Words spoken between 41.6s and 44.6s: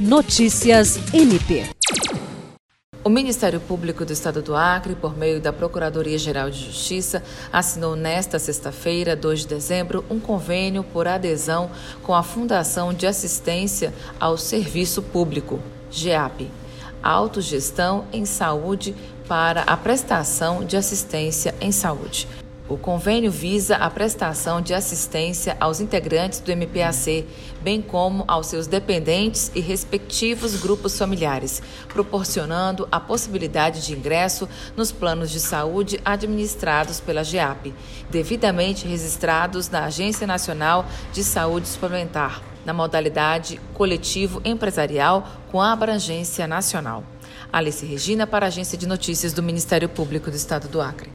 Suplementar, na modalidade coletivo